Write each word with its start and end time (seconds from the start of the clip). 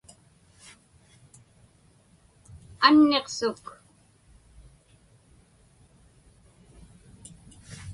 Anniqsuk. 2.87 3.65